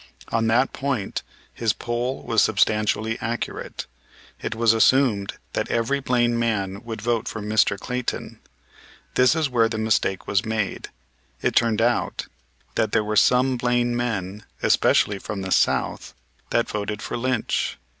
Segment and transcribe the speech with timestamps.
[0.29, 1.21] On that point
[1.53, 3.85] his poll was substantially accurate.
[4.41, 7.77] It was assumed that every Blaine man would vote for Mr.
[7.77, 8.39] Clayton.
[9.13, 10.89] This is where the mistake was made.
[11.43, 12.25] It turned out
[12.73, 16.15] that there were some Blaine men, especially from the South,
[16.49, 17.77] that voted for Lynch.